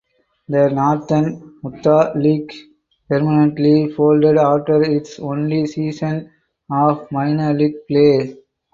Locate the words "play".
7.87-8.35